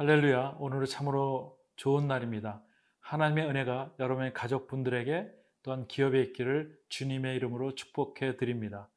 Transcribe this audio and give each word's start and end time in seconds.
할렐루야. 0.00 0.56
오늘은 0.60 0.86
참으로 0.86 1.58
좋은 1.76 2.08
날입니다. 2.08 2.64
하나님의 3.00 3.46
은혜가 3.46 3.96
여러분의 3.98 4.32
가족분들에게 4.32 5.30
또한 5.62 5.86
기업에 5.88 6.22
있기를 6.22 6.74
주님의 6.88 7.36
이름으로 7.36 7.74
축복해 7.74 8.38
드립니다. 8.38 8.88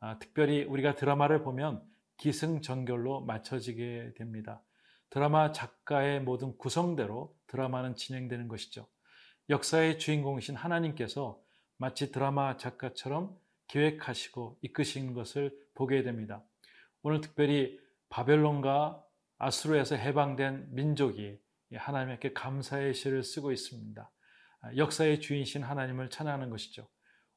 아, 0.00 0.18
특별히 0.18 0.64
우리가 0.64 0.96
드라마를 0.96 1.44
보면 1.44 1.80
기승전결로 2.16 3.20
맞춰지게 3.20 4.14
됩니다. 4.16 4.60
드라마 5.08 5.52
작가의 5.52 6.20
모든 6.20 6.58
구성대로 6.58 7.32
드라마는 7.46 7.94
진행되는 7.94 8.48
것이죠. 8.48 8.88
역사의 9.50 10.00
주인공이신 10.00 10.56
하나님께서 10.56 11.40
마치 11.76 12.10
드라마 12.10 12.56
작가처럼 12.56 13.38
계획하시고 13.68 14.58
이끄신 14.62 15.14
것을 15.14 15.56
보게 15.74 16.02
됩니다. 16.02 16.42
오늘 17.02 17.20
특별히 17.20 17.78
바벨론과 18.08 19.04
아수르에서 19.40 19.96
해방된 19.96 20.68
민족이 20.74 21.40
하나님께 21.74 22.34
감사의 22.34 22.92
시를 22.92 23.24
쓰고 23.24 23.52
있습니다. 23.52 24.10
아, 24.60 24.76
역사의 24.76 25.20
주인신 25.20 25.62
하나님을 25.62 26.10
찬양하는 26.10 26.50
것이죠. 26.50 26.86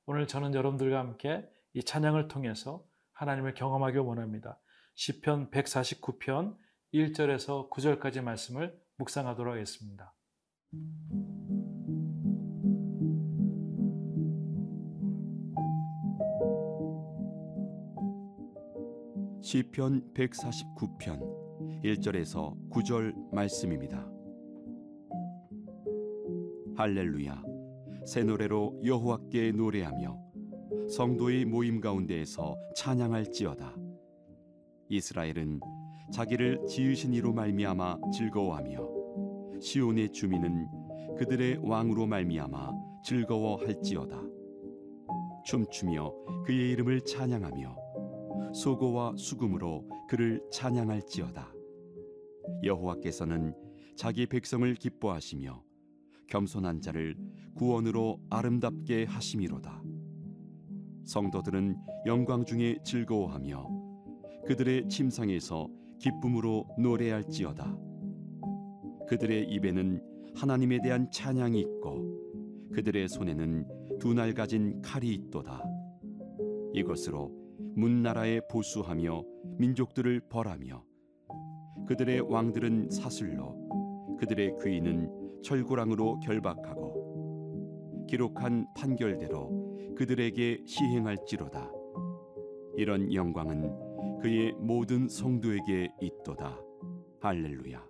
오늘 0.05 0.27
저는 0.27 0.53
여러분들과 0.53 0.99
함께 0.99 1.47
이 1.71 1.81
찬양을 1.81 2.27
통해서 2.27 2.85
하나님을 3.13 3.53
경험하기 3.53 3.99
원합니다. 3.99 4.59
시편 4.95 5.49
149편 5.49 6.57
1절에서 6.93 7.69
9절까지 7.69 8.21
말씀을 8.21 8.77
묵상하도록 8.97 9.53
하겠습니다. 9.53 10.13
시편 19.41 20.13
149편 20.13 21.42
1절에서 21.83 22.55
9절 22.69 23.13
말씀입니다. 23.33 24.09
할렐루야 26.75 27.43
새 28.05 28.23
노래로 28.23 28.79
여호와께 28.83 29.51
노래하며 29.51 30.17
성도의 30.89 31.45
모임 31.45 31.81
가운데에서 31.81 32.55
찬양할지어다 32.75 33.75
이스라엘은 34.89 35.59
자기를 36.11 36.65
지으신 36.67 37.13
이로 37.13 37.33
말미암아 37.33 37.97
즐거워하며 38.13 39.59
시온의 39.61 40.11
주민은 40.11 40.67
그들의 41.17 41.59
왕으로 41.61 42.07
말미암아 42.07 42.71
즐거워할지어다 43.03 44.21
춤추며 45.45 46.13
그의 46.45 46.71
이름을 46.71 47.01
찬양하며 47.01 47.83
소고와 48.53 49.15
수금으로 49.17 49.85
그를 50.07 50.41
찬양할지어다. 50.51 51.52
여호와께서는 52.61 53.53
자기 53.95 54.25
백성을 54.27 54.73
기뻐하시며 54.75 55.63
겸손한 56.27 56.81
자를 56.81 57.15
구원으로 57.55 58.19
아름답게 58.29 59.05
하심이로다. 59.05 59.81
성도들은 61.05 61.75
영광 62.05 62.45
중에 62.45 62.77
즐거워하며 62.83 63.67
그들의 64.45 64.87
침상에서 64.89 65.67
기쁨으로 65.99 66.67
노래할지어다. 66.77 67.77
그들의 69.07 69.49
입에는 69.49 70.01
하나님에 70.35 70.79
대한 70.81 71.09
찬양이 71.11 71.59
있고 71.59 72.69
그들의 72.73 73.07
손에는 73.07 73.67
두 73.99 74.13
날 74.13 74.33
가진 74.33 74.81
칼이 74.81 75.13
있도다. 75.13 75.63
이것으로 76.73 77.31
문나라에 77.75 78.41
보수하며 78.49 79.23
민족들을 79.57 80.21
벌하며 80.29 80.83
그들의 81.87 82.21
왕들은 82.21 82.89
사슬로 82.89 84.17
그들의 84.19 84.57
귀인은 84.63 85.41
철구랑으로 85.43 86.19
결박하고 86.19 88.05
기록한 88.09 88.67
판결대로 88.75 89.95
그들에게 89.95 90.63
시행할지로다. 90.65 91.71
이런 92.75 93.13
영광은 93.13 94.19
그의 94.21 94.53
모든 94.53 95.07
성도에게 95.07 95.91
있도다. 96.01 96.59
할렐루야. 97.21 97.85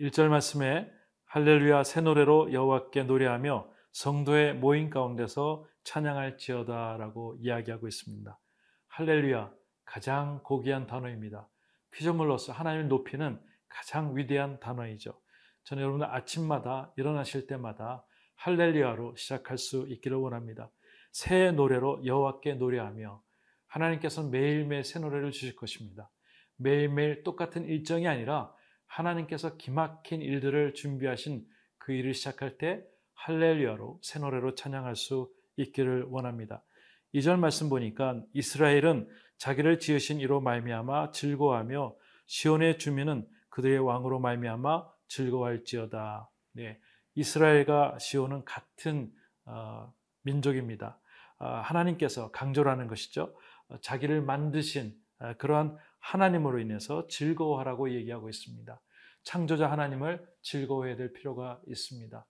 1절 0.00 0.28
말씀에 0.28 0.90
할렐루야 1.26 1.84
새 1.84 2.00
노래로 2.00 2.52
여호와께 2.52 3.04
노래하며 3.04 3.68
성도의 3.92 4.54
모임 4.54 4.90
가운데서 4.90 5.66
찬양할지어다라고 5.84 7.36
이야기하고 7.40 7.88
있습니다. 7.88 8.38
할렐루야 8.88 9.57
가장 9.88 10.42
고귀한 10.42 10.86
단어입니다. 10.86 11.48
피조물로서 11.92 12.52
하나님을 12.52 12.88
높이는 12.88 13.40
가장 13.68 14.14
위대한 14.16 14.60
단어이죠. 14.60 15.18
저는 15.64 15.82
여러분들 15.82 16.06
아침마다 16.10 16.92
일어나실 16.96 17.46
때마다 17.46 18.04
할렐루야로 18.36 19.16
시작할 19.16 19.56
수 19.56 19.86
있기를 19.88 20.18
원합니다. 20.18 20.70
새 21.10 21.50
노래로 21.52 22.04
여호와께 22.04 22.54
노래하며 22.54 23.22
하나님께서는 23.66 24.30
매일매일 24.30 24.84
새 24.84 25.00
노래를 25.00 25.30
주실 25.30 25.56
것입니다. 25.56 26.10
매일매일 26.56 27.24
똑같은 27.24 27.64
일정이 27.64 28.06
아니라 28.06 28.52
하나님께서 28.86 29.56
기막힌 29.56 30.20
일들을 30.20 30.74
준비하신 30.74 31.46
그 31.78 31.92
일을 31.92 32.12
시작할 32.12 32.58
때 32.58 32.84
할렐루야로 33.14 34.00
새 34.02 34.18
노래로 34.18 34.54
찬양할 34.54 34.96
수 34.96 35.32
있기를 35.56 36.04
원합니다. 36.04 36.62
2절 37.14 37.38
말씀 37.38 37.70
보니까 37.70 38.22
이스라엘은 38.34 39.08
자기를 39.38 39.78
지으신 39.78 40.20
이로 40.20 40.40
말미암아 40.40 41.12
즐거워하며 41.12 41.94
시온의 42.26 42.78
주민은 42.78 43.26
그들의 43.48 43.78
왕으로 43.78 44.20
말미암아 44.20 44.86
즐거워할지어다. 45.08 46.30
네, 46.52 46.78
이스라엘과 47.14 47.98
시온은 47.98 48.44
같은 48.44 49.10
어, 49.44 49.92
민족입니다. 50.22 51.00
어, 51.38 51.46
하나님께서 51.46 52.30
강조라는 52.30 52.88
것이죠. 52.88 53.34
어, 53.68 53.78
자기를 53.80 54.22
만드신 54.22 54.94
어, 55.20 55.34
그러한 55.38 55.76
하나님으로 56.00 56.58
인해서 56.58 57.06
즐거워하라고 57.08 57.92
얘기하고 57.92 58.28
있습니다. 58.28 58.80
창조자 59.22 59.70
하나님을 59.70 60.26
즐거워해야 60.42 60.96
될 60.96 61.12
필요가 61.12 61.60
있습니다. 61.66 62.26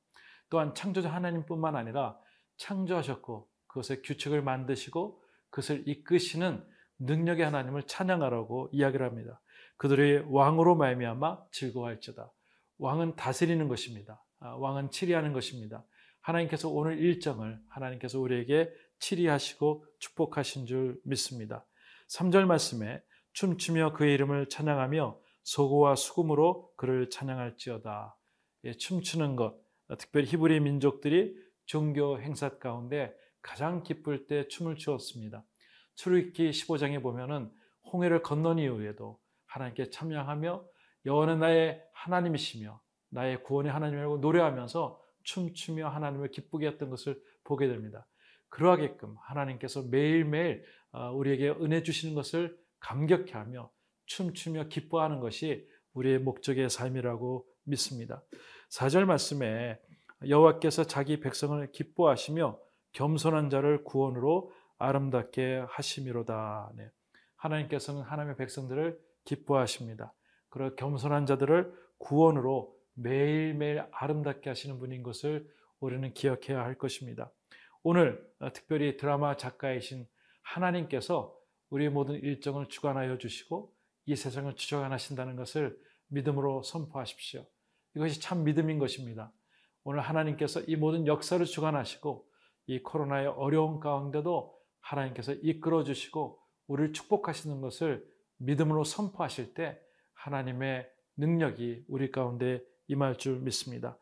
또한 0.50 0.74
창조자 0.74 1.12
하나님뿐만 1.12 1.76
아니라 1.76 2.18
창조하셨고 2.56 3.48
그것의 3.66 4.02
규칙을 4.02 4.42
만드시고 4.42 5.22
그것을 5.50 5.86
이끄시는 5.86 6.64
능력의 6.98 7.44
하나님을 7.44 7.84
찬양하라고 7.84 8.70
이야기를 8.72 9.06
합니다. 9.06 9.40
그들의 9.76 10.24
왕으로 10.28 10.74
말미암아 10.74 11.44
즐거워할지다. 11.52 12.32
왕은 12.78 13.16
다스리는 13.16 13.66
것입니다. 13.68 14.22
아, 14.40 14.50
왕은 14.50 14.90
치리하는 14.90 15.32
것입니다. 15.32 15.84
하나님께서 16.20 16.68
오늘 16.68 16.98
일정을 16.98 17.60
하나님께서 17.68 18.20
우리에게 18.20 18.70
치리하시고 18.98 19.84
축복하신 19.98 20.66
줄 20.66 21.00
믿습니다. 21.04 21.64
3절 22.08 22.46
말씀에 22.46 23.02
춤추며 23.32 23.92
그의 23.92 24.14
이름을 24.14 24.48
찬양하며 24.48 25.18
소고와 25.44 25.94
수금으로 25.96 26.72
그를 26.76 27.08
찬양할지어다. 27.10 28.16
예, 28.64 28.72
춤추는 28.72 29.36
것, 29.36 29.56
특별히 29.98 30.26
히브리 30.26 30.60
민족들이 30.60 31.34
종교 31.64 32.20
행사 32.20 32.58
가운데 32.58 33.14
가장 33.40 33.82
기쁠 33.82 34.26
때 34.26 34.48
춤을 34.48 34.76
추었습니다. 34.76 35.44
출애굽기 35.98 36.50
15장에 36.50 37.02
보면은 37.02 37.50
홍해를 37.92 38.22
건넌 38.22 38.58
이후에도 38.60 39.18
하나님께 39.46 39.90
참여하며 39.90 40.64
여호와는 41.06 41.40
나의 41.40 41.82
하나님이시며 41.92 42.80
나의 43.10 43.42
구원의 43.42 43.72
하나님이라고 43.72 44.18
노래하면서 44.18 45.00
춤추며 45.24 45.88
하나님을 45.88 46.30
기쁘게 46.30 46.66
했던 46.68 46.90
것을 46.90 47.20
보게 47.42 47.66
됩니다. 47.66 48.06
그러하게끔 48.48 49.16
하나님께서 49.22 49.82
매일매일 49.82 50.64
어, 50.92 51.10
우리에게 51.12 51.50
은혜 51.50 51.82
주시는 51.82 52.14
것을 52.14 52.56
감격해 52.78 53.32
하며 53.32 53.70
춤추며 54.06 54.68
기뻐하는 54.68 55.18
것이 55.18 55.68
우리의 55.94 56.20
목적의 56.20 56.70
삶이라고 56.70 57.44
믿습니다. 57.64 58.22
4절 58.70 59.04
말씀에 59.04 59.80
여호와께서 60.28 60.84
자기 60.84 61.18
백성을 61.18 61.70
기뻐하시며 61.72 62.58
겸손한 62.92 63.50
자를 63.50 63.84
구원으로 63.84 64.52
아름답게 64.78 65.64
하심이로다. 65.68 66.72
네. 66.76 66.90
하나님께서는 67.36 68.02
하나님의 68.02 68.36
백성들을 68.36 68.98
기뻐하십니다. 69.24 70.12
그리고 70.48 70.74
겸손한 70.76 71.26
자들을 71.26 71.72
구원으로 71.98 72.74
매일매일 72.94 73.84
아름답게 73.90 74.50
하시는 74.50 74.78
분인 74.78 75.02
것을 75.02 75.48
우리는 75.80 76.12
기억해야 76.14 76.60
할 76.60 76.76
것입니다. 76.76 77.30
오늘 77.82 78.26
특별히 78.54 78.96
드라마 78.96 79.36
작가이신 79.36 80.06
하나님께서 80.42 81.36
우리의 81.70 81.90
모든 81.90 82.16
일정을 82.16 82.68
주관하여 82.68 83.18
주시고 83.18 83.72
이 84.06 84.16
세상을 84.16 84.52
주관하신다는 84.54 85.36
것을 85.36 85.78
믿음으로 86.08 86.62
선포하십시오. 86.62 87.46
이것이 87.94 88.20
참 88.20 88.44
믿음인 88.44 88.78
것입니다. 88.78 89.32
오늘 89.84 90.00
하나님께서 90.00 90.60
이 90.62 90.76
모든 90.76 91.06
역사를 91.06 91.44
주관하시고 91.44 92.26
이 92.66 92.82
코로나의 92.82 93.28
어려운 93.28 93.80
가운데도 93.80 94.57
하나님께서 94.88 95.32
이끌어 95.34 95.84
주시고 95.84 96.38
우리를 96.66 96.92
축복하시는 96.92 97.60
것을 97.60 98.06
믿음으로 98.38 98.84
선포하실 98.84 99.54
때 99.54 99.78
하나님의 100.14 100.90
능력이 101.16 101.84
우리 101.88 102.10
가운데 102.10 102.62
임할 102.86 103.16
줄 103.16 103.40
믿습니다. 103.40 103.98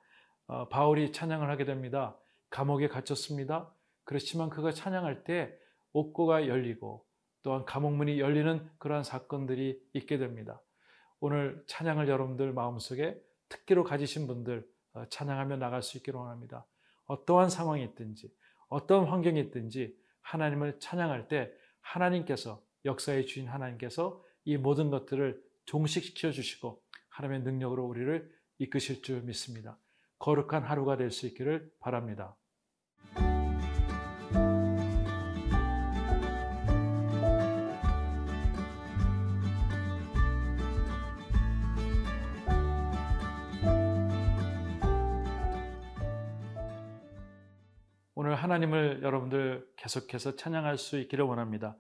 어, 0.47 0.69
바울이 0.69 1.13
찬양을 1.13 1.51
하게 1.51 1.65
됩니다. 1.65 2.17
감옥에 2.51 2.89
갇혔습니다. 2.89 3.73
그렇지만 4.05 4.49
그가 4.49 4.71
찬양할 4.71 5.25
때 5.25 5.53
옥고가 5.93 6.47
열리고 6.47 7.05
또한 7.43 7.65
감옥문이 7.65 8.21
열리는 8.21 8.69
그러한 8.79 9.03
사건들이 9.03 9.81
있게 9.93 10.19
됩니다. 10.19 10.61
오늘 11.19 11.65
찬양을 11.67 12.09
여러분들 12.09 12.53
마음속에 12.53 13.21
특기로 13.49 13.85
가지신 13.85 14.27
분들 14.27 14.69
어, 14.93 15.05
찬양하며 15.09 15.57
나갈 15.57 15.83
수 15.83 15.97
있기를 15.99 16.19
원합니다. 16.19 16.67
어떠한 17.07 17.51
상황이 17.51 17.83
있든지 17.85 18.33
어떤 18.69 19.07
환경이 19.07 19.41
있든지 19.41 19.97
하나님을 20.27 20.79
찬양할 20.81 21.29
때 21.29 21.53
하나님께서 21.81 22.63
역사의 22.85 23.27
주인 23.27 23.49
하나님께서 23.49 24.23
이 24.45 24.57
모든 24.57 24.91
것들을 24.91 25.43
종식시켜 25.67 26.33
주시고 26.33 26.83
하나님의 27.11 27.43
능력으로 27.43 27.85
우리를 27.85 28.31
이끄실 28.59 29.03
줄 29.03 29.23
믿습니다. 29.23 29.79
거룩한 30.19 30.63
하루가 30.65 30.97
될 30.97 31.11
수 31.11 31.27
있기를 31.27 31.71
바랍니다. 31.79 32.37
하나님을 48.47 49.01
여러분들 49.03 49.67
계속해서 49.75 50.37
찬양할 50.37 50.79
수 50.79 51.01
있기를 51.01 51.25
원합니다. 51.25 51.77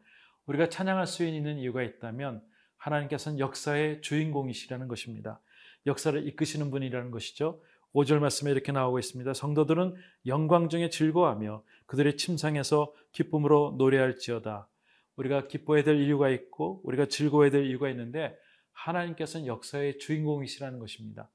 우리가 0.46 0.68
찬양할 0.68 1.06
수 1.06 1.24
있는 1.24 1.58
이유가 1.58 1.84
있다면 1.84 2.42
하나님께서는 2.76 3.38
역사의 3.38 4.02
주인공이시라는 4.02 4.88
것입니다. 4.88 5.40
역사를 5.86 6.26
이끄시는 6.26 6.72
분이라는 6.72 7.12
것이죠. 7.12 7.62
5절 7.94 8.18
말씀에 8.18 8.50
이렇게 8.50 8.72
나오고 8.72 8.98
있습니다. 8.98 9.32
성도들은 9.32 9.94
영광 10.26 10.68
중에 10.68 10.90
즐거워하며 10.90 11.62
그들의 11.86 12.16
침상에서 12.16 12.92
기쁨으로 13.12 13.76
노래할지어다. 13.78 14.68
우리가 15.14 15.46
기뻐해야 15.46 15.84
될 15.84 16.00
이유가 16.00 16.30
있고 16.30 16.80
우리가 16.82 17.06
즐거워해야 17.06 17.52
될 17.52 17.66
이유가 17.66 17.88
있는데 17.90 18.36
하나님께서는 18.72 19.46
역사의 19.46 19.98
주인공이시라는 19.98 20.80
것입니다. 20.80 21.30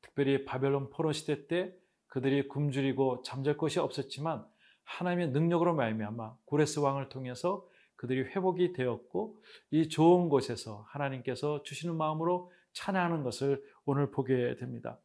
특별히 0.00 0.44
바벨론 0.44 0.90
포로 0.90 1.10
시대 1.12 1.48
때 1.48 1.74
그들이 2.06 2.46
굶주리고 2.46 3.22
잠잘 3.24 3.56
곳이 3.56 3.80
없었지만 3.80 4.46
하나님의 4.86 5.28
능력으로 5.30 5.74
말미암아 5.74 6.36
고레스 6.46 6.80
왕을 6.80 7.08
통해서 7.08 7.66
그들이 7.96 8.22
회복이 8.22 8.72
되었고 8.72 9.42
이 9.70 9.88
좋은 9.88 10.28
곳에서 10.28 10.86
하나님께서 10.88 11.62
주시는 11.62 11.96
마음으로 11.96 12.50
찬양하는 12.72 13.22
것을 13.22 13.62
오늘 13.84 14.10
보게 14.10 14.56
됩니다. 14.56 14.98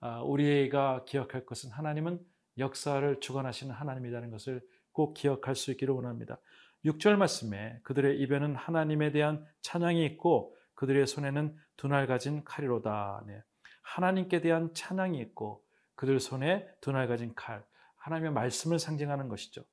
아, 0.00 0.20
우리가 0.22 1.04
기억할 1.06 1.46
것은 1.46 1.70
하나님은 1.70 2.20
역사를 2.58 3.20
주관하시는 3.20 3.74
하나님이라는 3.74 4.30
것을 4.30 4.62
꼭 4.92 5.14
기억할 5.14 5.56
수 5.56 5.70
있기를 5.72 5.94
원합니다. 5.94 6.38
6절 6.84 7.16
말씀에 7.16 7.80
그들의 7.82 8.20
입에는 8.20 8.54
하나님에 8.54 9.10
대한 9.10 9.44
찬양이 9.62 10.04
있고 10.06 10.54
그들의 10.74 11.06
손에는 11.06 11.56
두날 11.76 12.06
가진 12.06 12.44
칼이로다. 12.44 13.24
네. 13.26 13.42
하나님께 13.82 14.40
대한 14.40 14.72
찬양이 14.74 15.18
있고 15.20 15.64
그들 15.94 16.20
손에 16.20 16.68
두날 16.80 17.08
가진 17.08 17.34
칼, 17.34 17.64
하나님의 18.04 18.32
말씀을 18.32 18.78
상징하는 18.78 19.28
것이죠. 19.28 19.64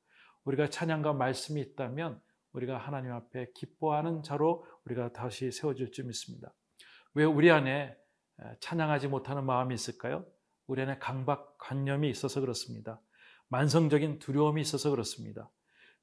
우리가 0.46 0.70
찬양과 0.70 1.14
말씀이 1.14 1.60
있다면 1.62 2.22
우리가 2.54 2.78
하나님 2.78 3.12
앞에 3.12 3.52
기뻐하는 3.54 4.24
자로 4.24 4.66
우리가 4.86 5.12
다시 5.12 5.52
세워질 5.52 5.92
줄 5.92 6.06
믿습니다. 6.06 6.54
왜 7.14 7.26
우리 7.26 7.52
안에 7.52 7.96
찬양하지 8.62 9.10
못하는 9.10 9.46
마음이 9.46 9.76
있을까요? 9.76 10.26
우리 10.68 10.82
안에 10.82 10.98
강박관념이 11.00 12.10
있어서 12.10 12.40
그렇습니다. 12.40 13.02
만성적인 13.50 14.20
두려움이 14.20 14.62
있어서 14.62 14.90
그렇습니다. 14.92 15.50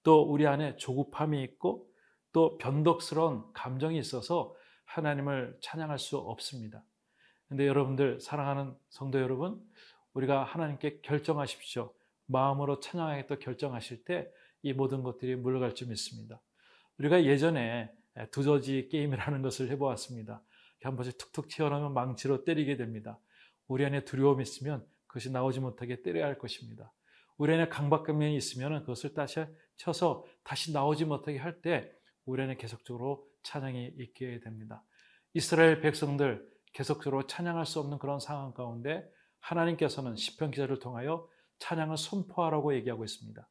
또 0.02 0.22
우리 0.22 0.46
안에 0.46 0.76
조급함이 0.76 1.42
있고 1.44 1.88
또 2.32 2.58
변덕스러운 2.58 3.50
감정이 3.54 3.98
있어서 3.98 4.54
하나님을 4.84 5.56
찬양할 5.62 5.98
수 5.98 6.18
없습니다. 6.18 6.84
근데 7.48 7.66
여러분들 7.66 8.20
사랑하는 8.20 8.76
성도 8.90 9.18
여러분 9.18 9.58
우리가 10.12 10.44
하나님께 10.44 11.00
결정하십시오. 11.00 11.94
마음으로 12.28 12.80
찬양하겠다 12.80 13.36
결정하실 13.40 14.04
때 14.04 14.30
이 14.62 14.72
모든 14.72 15.02
것들이 15.02 15.36
물러갈 15.36 15.74
줄 15.74 15.88
믿습니다. 15.88 16.40
우리가 16.98 17.24
예전에 17.24 17.92
두더지 18.32 18.88
게임이라는 18.90 19.42
것을 19.42 19.70
해보았습니다. 19.70 20.42
한 20.82 20.96
번씩 20.96 21.18
툭툭 21.18 21.48
튀어나오면 21.48 21.94
망치로 21.94 22.44
때리게 22.44 22.76
됩니다. 22.76 23.18
우리 23.66 23.84
안에 23.84 24.04
두려움이 24.04 24.42
있으면 24.42 24.84
그것이 25.06 25.30
나오지 25.30 25.60
못하게 25.60 26.02
때려야 26.02 26.26
할 26.26 26.38
것입니다. 26.38 26.92
우리 27.36 27.54
안에 27.54 27.68
강박감이 27.68 28.36
있으면 28.36 28.80
그것을 28.80 29.14
다시 29.14 29.44
쳐서 29.76 30.24
다시 30.42 30.72
나오지 30.72 31.04
못하게 31.04 31.38
할 31.38 31.60
때 31.62 31.92
우리 32.24 32.42
안에 32.42 32.56
계속적으로 32.56 33.26
찬양이 33.42 33.92
있게 33.98 34.40
됩니다. 34.40 34.84
이스라엘 35.34 35.80
백성들 35.80 36.46
계속적으로 36.72 37.26
찬양할 37.26 37.64
수 37.64 37.78
없는 37.80 37.98
그런 37.98 38.18
상황 38.18 38.52
가운데 38.52 39.08
하나님께서는 39.40 40.16
시편 40.16 40.50
기자를 40.50 40.80
통하여 40.80 41.28
찬양을 41.58 41.96
선포하라고 41.96 42.74
얘기하고 42.74 43.04
있습니다. 43.04 43.48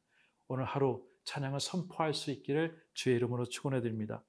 오늘 0.48 0.64
하루 0.64 1.02
찬양을 1.24 1.60
선포할 1.60 2.14
수 2.14 2.30
있기를 2.30 2.76
주의 2.94 3.16
이름으로 3.16 3.44
축원해 3.46 3.80
드립니다. 3.80 4.22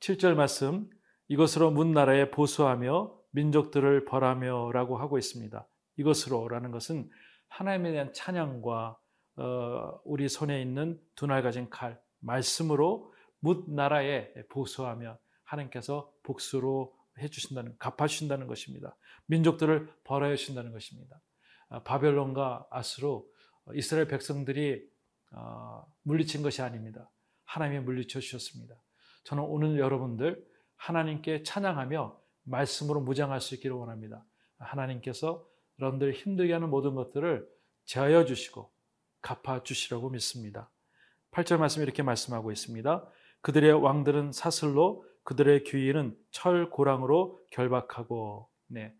7절 0.00 0.34
말씀 0.34 0.90
이것으로 1.28 1.70
문 1.70 1.92
나라에 1.92 2.30
보수하며 2.30 3.16
민족들을 3.30 4.04
벌하며라고 4.04 4.98
하고 4.98 5.18
있습니다. 5.18 5.66
이것으로라는 5.96 6.70
것은 6.72 7.08
하나님에 7.48 7.92
대한 7.92 8.12
찬양과 8.12 8.98
어, 9.36 10.00
우리 10.04 10.28
손에 10.28 10.60
있는 10.60 11.00
두날 11.14 11.42
가진 11.42 11.70
칼 11.70 12.00
말씀으로 12.18 13.12
문 13.38 13.64
나라에 13.68 14.32
보수하며 14.50 15.18
하나님께서 15.44 16.12
복수로 16.22 16.94
해주신다는 17.18 17.76
갚아주신다는 17.78 18.46
것입니다. 18.46 18.96
민족들을 19.26 19.88
벌하여 20.04 20.36
주신다는 20.36 20.72
것입니다. 20.72 21.20
아, 21.70 21.82
바벨론과 21.82 22.66
아스로 22.70 23.26
이스라엘 23.74 24.08
백성들이 24.08 24.82
어, 25.32 25.86
물리친 26.02 26.42
것이 26.42 26.60
아닙니다. 26.60 27.10
하나님이 27.44 27.80
물리쳐 27.80 28.20
주셨습니다. 28.20 28.74
저는 29.24 29.44
오늘 29.44 29.78
여러분들 29.78 30.44
하나님께 30.76 31.44
찬양하며 31.44 32.20
말씀으로 32.42 33.00
무장할 33.00 33.40
수 33.40 33.54
있기를 33.54 33.76
원합니다. 33.76 34.24
하나님께서 34.58 35.46
여러분들 35.78 36.12
힘들게 36.12 36.52
하는 36.52 36.68
모든 36.68 36.94
것들을 36.94 37.48
제하여 37.84 38.24
주시고 38.24 38.70
갚아 39.22 39.62
주시라고 39.62 40.10
믿습니다. 40.10 40.70
8절 41.30 41.58
말씀 41.58 41.82
이렇게 41.82 42.02
말씀하고 42.02 42.50
있습니다. 42.50 43.08
그들의 43.42 43.72
왕들은 43.72 44.32
사슬로 44.32 45.04
그들의 45.22 45.64
귀인은 45.64 46.16
철 46.30 46.70
고랑으로 46.70 47.40
결박하고 47.52 48.48
네. 48.66 48.94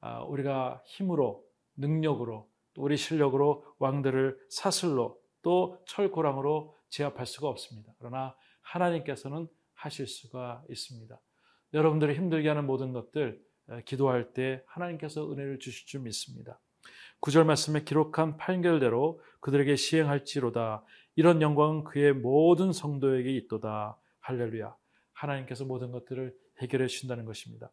아, 0.00 0.22
우리가 0.22 0.82
힘으로 0.86 1.43
능력으로 1.76 2.48
또 2.74 2.82
우리 2.82 2.96
실력으로 2.96 3.64
왕들을 3.78 4.38
사슬로 4.48 5.18
또 5.42 5.82
철고랑으로 5.86 6.76
제압할 6.88 7.26
수가 7.26 7.48
없습니다. 7.48 7.92
그러나 7.98 8.34
하나님께서는 8.62 9.48
하실 9.74 10.06
수가 10.06 10.62
있습니다. 10.70 11.18
여러분들이 11.74 12.14
힘들게 12.14 12.48
하는 12.48 12.66
모든 12.66 12.92
것들 12.92 13.42
기도할 13.84 14.32
때 14.32 14.62
하나님께서 14.66 15.30
은혜를 15.30 15.58
주실 15.58 15.86
줄 15.86 16.00
믿습니다. 16.00 16.60
구절 17.20 17.44
말씀에 17.44 17.84
기록한 17.84 18.36
판결대로 18.36 19.20
그들에게 19.40 19.76
시행할지로다. 19.76 20.84
이런 21.16 21.40
영광은 21.42 21.84
그의 21.84 22.12
모든 22.12 22.72
성도에게 22.72 23.30
있도다. 23.36 23.98
할렐루야. 24.20 24.76
하나님께서 25.12 25.64
모든 25.64 25.90
것들을 25.90 26.34
해결해 26.60 26.86
주신다는 26.86 27.24
것입니다. 27.24 27.70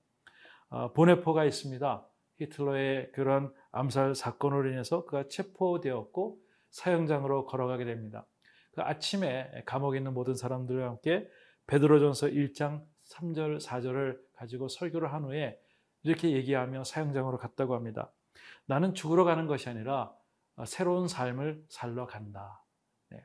어, 0.70 0.94
보네포가 0.94 1.46
있습니다. 1.46 2.08
히틀러의 2.38 3.12
그런 3.12 3.54
암살 3.72 4.16
사건으로 4.16 4.70
인해서 4.70 5.06
그가 5.06 5.28
체포되었고 5.28 6.40
사형장으로 6.72 7.46
걸어가게 7.46 7.86
됩니다. 7.86 8.26
그 8.72 8.82
아침에 8.82 9.64
감옥에 9.66 9.98
있는 9.98 10.14
모든 10.14 10.36
사람들과 10.36 10.88
함께 10.88 11.28
베드로전서 11.68 12.28
1장 12.28 12.84
3절 13.10 13.62
4절을 13.62 14.20
가지고 14.36 14.68
설교를 14.68 15.14
한 15.14 15.24
후에 15.26 15.60
이렇게 16.04 16.32
얘기하며 16.32 16.84
사형장으로 16.84 17.38
갔다고 17.38 17.76
합니다. 17.76 18.12
나는 18.66 18.94
죽으러 18.94 19.24
가는 19.24 19.48
것이 19.48 19.70
아니라 19.70 20.14
어, 20.56 20.66
새로운 20.66 21.08
삶을 21.08 21.66
살러 21.70 22.06
간다. 22.06 22.64
네. 23.10 23.24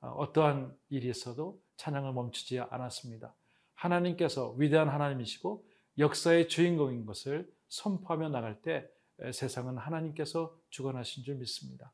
어, 0.00 0.08
어떠한 0.08 0.76
일이 0.90 1.08
있어도 1.08 1.60
찬양을 1.76 2.12
멈추지 2.12 2.60
않았습니다. 2.60 3.34
하나님께서 3.74 4.52
위대한 4.52 4.88
하나님이시고 4.88 5.64
역사의 5.98 6.48
주인공인 6.48 7.04
것을 7.04 7.50
선포하며 7.72 8.28
나갈 8.28 8.60
때 8.60 8.86
세상은 9.32 9.78
하나님께서 9.78 10.54
주관하신 10.68 11.24
줄 11.24 11.36
믿습니다. 11.36 11.90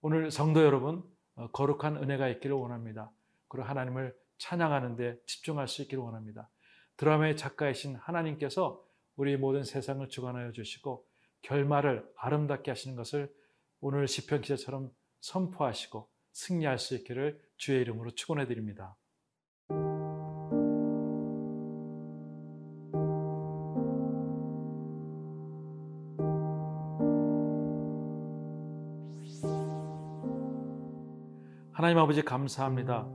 오늘 0.00 0.30
성도 0.30 0.62
여러분 0.62 1.02
어, 1.34 1.48
거룩한 1.50 1.96
은혜가 1.96 2.28
있기를 2.28 2.56
원합니다. 2.56 3.10
그리고 3.48 3.68
하나님을 3.68 4.16
찬양하는 4.38 4.96
데 4.96 5.20
집중할 5.26 5.68
수 5.68 5.82
있기를 5.82 6.02
원합니다. 6.02 6.48
드라마의 6.96 7.36
작가이신 7.36 7.96
하나님께서 7.96 8.82
우리 9.16 9.36
모든 9.36 9.64
세상을 9.64 10.08
주관하여 10.08 10.52
주시고 10.52 11.06
결말을 11.42 12.10
아름답게 12.16 12.70
하시는 12.70 12.96
것을 12.96 13.32
오늘 13.80 14.08
시편 14.08 14.40
기자처럼 14.40 14.90
선포하시고 15.20 16.08
승리할 16.32 16.78
수 16.78 16.94
있기를 16.94 17.40
주의 17.56 17.82
이름으로 17.82 18.12
축원해 18.12 18.46
드립니다. 18.46 18.96
하나님 31.88 32.02
아버지 32.02 32.22
감사합니다. 32.22 33.06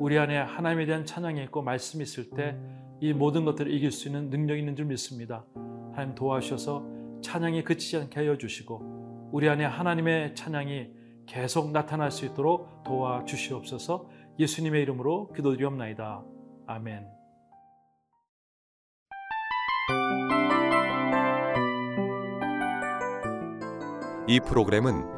우리 0.00 0.18
안에 0.18 0.36
하나님에 0.36 0.84
대한 0.84 1.06
찬양이 1.06 1.42
있고 1.44 1.62
말씀이 1.62 2.02
있을 2.02 2.28
때 2.28 2.58
이 3.00 3.12
모든 3.12 3.44
것들을 3.44 3.72
이길 3.72 3.92
수 3.92 4.08
있는 4.08 4.28
능력이 4.28 4.60
있는 4.60 4.74
줄 4.74 4.86
믿습니다. 4.86 5.44
하나님 5.92 6.14
도와주셔서 6.14 6.84
찬양이 7.22 7.62
그치지 7.62 7.96
않게 7.96 8.20
하여 8.20 8.36
주시고 8.36 9.30
우리 9.32 9.48
안에 9.48 9.64
하나님의 9.64 10.34
찬양이 10.34 10.90
계속 11.26 11.70
나타날 11.70 12.10
수 12.10 12.26
있도록 12.26 12.82
도와주시옵소서 12.84 14.10
예수님의 14.38 14.82
이름으로 14.82 15.32
기도드리옵나이다. 15.32 16.24
아멘. 16.66 17.06
이 24.26 24.40
프로그램은 24.40 25.17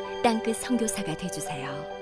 땅끝 0.23 0.57
선교사가 0.57 1.17
되주세요. 1.17 2.00